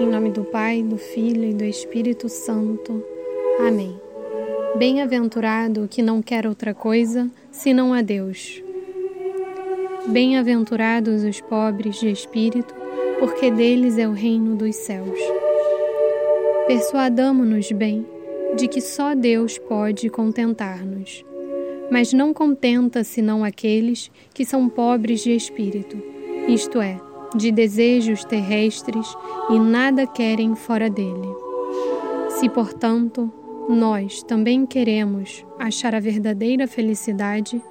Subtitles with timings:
[0.00, 3.04] Em nome do Pai, do Filho e do Espírito Santo.
[3.66, 4.00] Amém.
[4.76, 8.62] Bem-aventurado o que não quer outra coisa senão a Deus.
[10.06, 12.72] Bem-aventurados os pobres de espírito,
[13.18, 15.18] porque deles é o reino dos céus.
[16.68, 18.06] Persuadamo-nos bem
[18.56, 21.24] de que só Deus pode contentar-nos,
[21.90, 26.00] mas não contenta senão aqueles que são pobres de espírito,
[26.46, 27.00] isto é,
[27.36, 29.06] de desejos terrestres
[29.50, 31.28] e nada querem fora dele.
[32.30, 33.30] Se, portanto,
[33.68, 37.62] nós também queremos achar a verdadeira felicidade,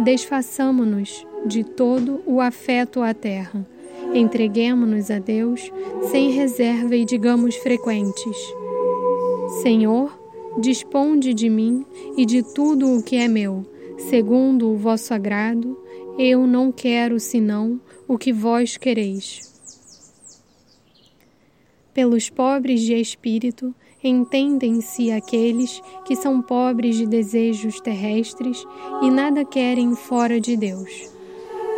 [0.00, 3.66] desfaçamo-nos de todo o afeto à terra,
[4.12, 5.70] entreguemo-nos a Deus
[6.10, 8.36] sem reserva e digamos frequentes:
[9.62, 10.18] Senhor,
[10.58, 11.84] disponde de mim
[12.16, 13.64] e de tudo o que é meu,
[14.10, 15.78] segundo o vosso agrado,
[16.18, 19.52] eu não quero senão o que vós quereis.
[21.92, 28.64] Pelos pobres de espírito, entendem-se aqueles que são pobres de desejos terrestres
[29.02, 31.10] e nada querem fora de Deus.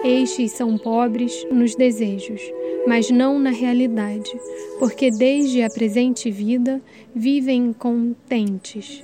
[0.04, 2.40] Estes são pobres nos desejos,
[2.86, 4.30] mas não na realidade,
[4.78, 6.80] porque desde a presente vida
[7.14, 9.02] vivem contentes.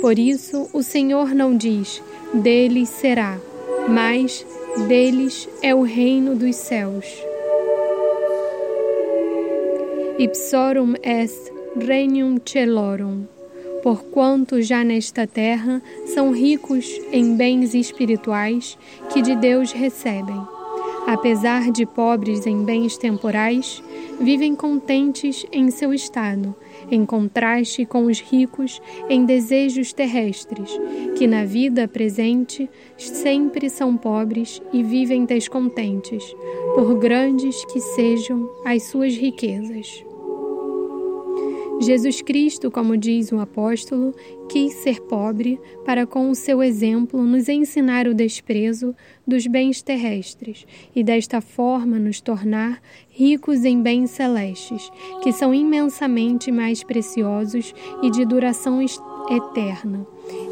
[0.00, 2.02] Por isso, o Senhor não diz:
[2.34, 3.40] deles será,
[3.88, 4.46] mas
[4.84, 7.06] deles é o reino dos céus.
[10.18, 13.24] Ipsorum est regnum celorum,
[13.82, 18.78] porquanto já nesta terra são ricos em bens espirituais
[19.12, 20.40] que de Deus recebem.
[21.06, 23.82] Apesar de pobres em bens temporais,
[24.20, 26.54] vivem contentes em seu estado,
[26.90, 30.70] em contraste com os ricos em desejos terrestres,
[31.16, 36.34] que na vida presente sempre são pobres e vivem descontentes,
[36.74, 40.04] por grandes que sejam as suas riquezas.
[41.80, 44.14] Jesus Cristo, como diz o apóstolo,
[44.48, 48.94] quis ser pobre para, com o seu exemplo, nos ensinar o desprezo
[49.26, 54.90] dos bens terrestres e, desta forma, nos tornar ricos em bens celestes,
[55.22, 58.80] que são imensamente mais preciosos e de duração
[59.30, 60.06] eterna.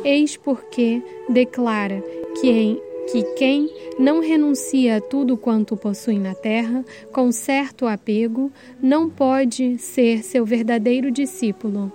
[0.04, 2.02] Eis porque declara
[2.40, 8.50] que em que quem não renuncia a tudo quanto possui na terra, com certo apego,
[8.82, 11.92] não pode ser seu verdadeiro discípulo.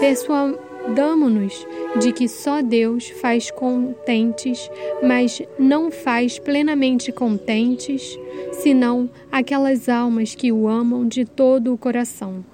[0.00, 1.66] Persuadamo-nos
[2.00, 4.70] de que só Deus faz contentes,
[5.02, 8.18] mas não faz plenamente contentes,
[8.52, 12.44] senão aquelas almas que o amam de todo o coração.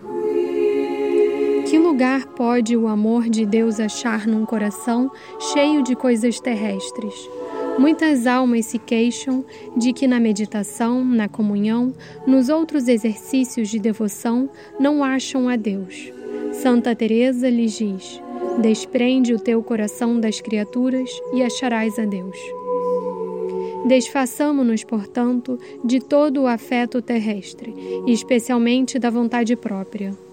[1.68, 5.10] Que lugar pode o amor de Deus achar num coração
[5.52, 7.28] cheio de coisas terrestres?
[7.78, 9.44] Muitas almas se queixam
[9.76, 11.92] de que na meditação, na comunhão,
[12.26, 14.48] nos outros exercícios de devoção
[14.80, 16.10] não acham a Deus.
[16.54, 18.18] Santa Teresa lhes diz:
[18.62, 22.38] Desprende o teu coração das criaturas e acharás a Deus.
[23.84, 27.74] Desfaçamo-nos, portanto, de todo o afeto terrestre,
[28.06, 30.27] especialmente da vontade própria.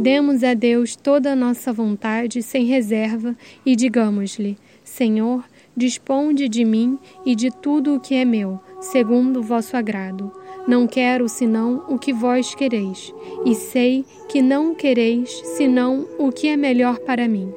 [0.00, 3.36] Demos a Deus toda a nossa vontade sem reserva
[3.66, 5.44] e digamos-lhe: Senhor,
[5.76, 10.30] disponde de mim e de tudo o que é meu, segundo o vosso agrado.
[10.68, 13.12] Não quero senão o que vós quereis,
[13.44, 17.52] e sei que não quereis senão o que é melhor para mim.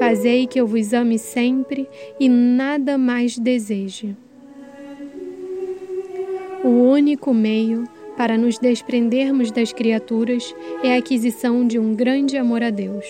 [0.00, 1.88] Fazei que eu vos ame sempre
[2.18, 4.16] e nada mais deseje.
[6.64, 7.84] O único meio
[8.20, 13.06] para nos desprendermos das criaturas é a aquisição de um grande amor a Deus.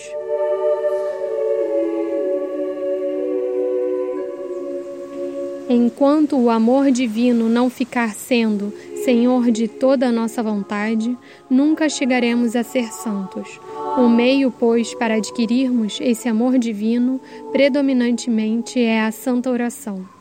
[5.69, 8.73] Enquanto o amor divino não ficar sendo
[9.03, 11.17] Senhor de toda a nossa vontade,
[11.49, 13.59] nunca chegaremos a ser santos.
[13.97, 17.19] O meio, pois, para adquirirmos esse amor divino,
[17.51, 20.20] predominantemente é a santa oração.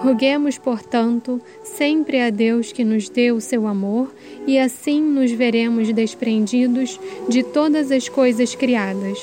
[0.00, 4.14] Roguemos, portanto, sempre a Deus que nos dê o seu amor,
[4.46, 9.18] e assim nos veremos desprendidos de todas as coisas criadas.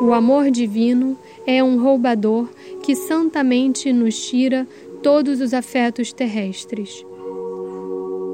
[0.00, 2.48] O amor divino é um roubador
[2.82, 4.66] que santamente nos tira
[5.02, 7.04] todos os afetos terrestres.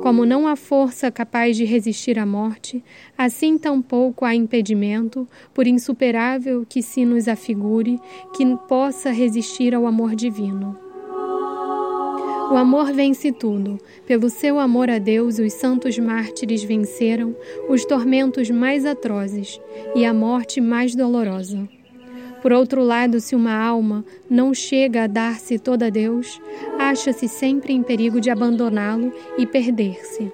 [0.02, 2.82] Como não há força capaz de resistir à morte,
[3.16, 8.00] assim tampouco há impedimento, por insuperável que se nos afigure,
[8.36, 10.91] que possa resistir ao amor divino.
[12.52, 13.80] O amor vence tudo.
[14.06, 17.34] Pelo seu amor a Deus, os santos mártires venceram
[17.66, 19.58] os tormentos mais atrozes
[19.94, 21.66] e a morte mais dolorosa.
[22.42, 26.38] Por outro lado, se uma alma não chega a dar-se toda a Deus,
[26.78, 30.30] acha-se sempre em perigo de abandoná-lo e perder-se.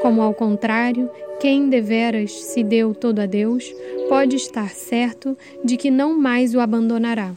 [0.00, 3.70] Como ao contrário, quem deveras se deu todo a Deus,
[4.08, 7.34] pode estar certo de que não mais o abandonará.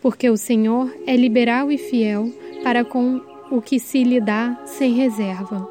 [0.00, 2.32] Porque o Senhor é liberal e fiel
[2.68, 5.66] para com o que se lhe dá sem reserva.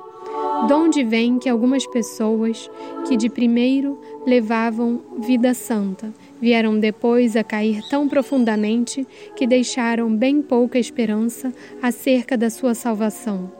[0.67, 2.71] Donde vem que algumas pessoas
[3.07, 6.11] que de primeiro levavam vida santa
[6.41, 9.05] vieram depois a cair tão profundamente
[9.35, 11.53] que deixaram bem pouca esperança
[11.83, 13.51] acerca da sua salvação?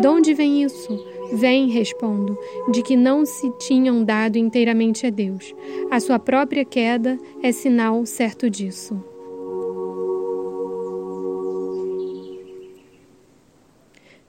[0.00, 1.04] Donde vem isso?
[1.32, 2.38] Vem, respondo,
[2.70, 5.52] de que não se tinham dado inteiramente a Deus.
[5.90, 9.17] A sua própria queda é sinal certo disso.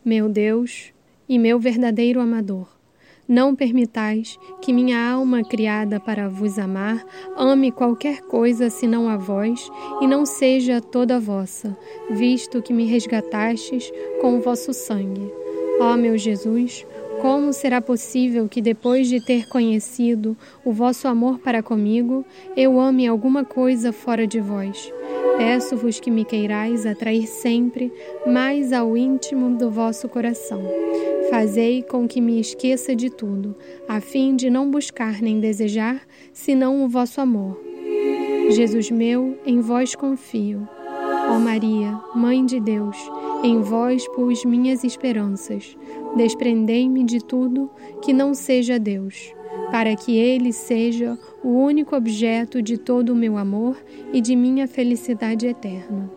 [0.10, 0.92] Meu Deus
[1.30, 2.68] e meu verdadeiro amador,
[3.28, 7.06] não permitais que minha alma criada para vos amar
[7.38, 9.70] ame qualquer coisa senão a vós
[10.02, 11.78] e não seja toda vossa,
[12.10, 15.32] visto que me resgatastes com o vosso sangue.
[15.80, 16.88] Ó meu Jesus,
[17.22, 20.36] como será possível que depois de ter conhecido
[20.66, 22.26] o vosso amor para comigo,
[22.58, 24.92] eu ame alguma coisa fora de vós?
[25.40, 27.94] Peço-vos que me queirais atrair sempre
[28.28, 30.62] mais ao íntimo do vosso coração.
[31.30, 33.56] Fazei com que me esqueça de tudo,
[33.88, 37.58] a fim de não buscar nem desejar, senão o vosso amor.
[38.50, 40.68] Jesus meu, em vós confio.
[41.30, 42.98] Ó Maria, Mãe de Deus,
[43.42, 45.78] em vós pus minhas esperanças.
[46.18, 47.72] Desprendei-me de tudo
[48.02, 49.34] que não seja Deus
[49.72, 53.78] para que Ele seja o único objeto de todo o meu amor
[54.12, 56.12] e de minha felicidade eterna.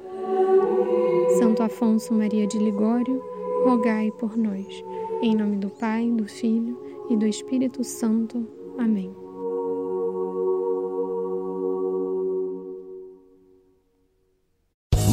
[1.38, 3.22] Santo Afonso Maria de Ligório,
[3.64, 4.66] rogai por nós.
[5.22, 6.78] Em nome do Pai, do Filho
[7.08, 8.46] e do Espírito Santo.
[8.78, 9.21] Amém.